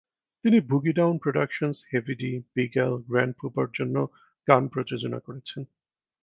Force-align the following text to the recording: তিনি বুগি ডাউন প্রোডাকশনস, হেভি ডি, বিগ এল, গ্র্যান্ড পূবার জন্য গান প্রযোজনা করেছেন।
তিনি 0.45 0.57
বুগি 0.61 0.93
ডাউন 0.93 1.15
প্রোডাকশনস, 1.17 1.77
হেভি 1.91 2.15
ডি, 2.15 2.31
বিগ 2.55 2.73
এল, 2.77 2.93
গ্র্যান্ড 3.07 3.33
পূবার 3.39 3.67
জন্য 3.73 3.95
গান 4.47 4.63
প্রযোজনা 4.67 5.19
করেছেন। 5.19 5.61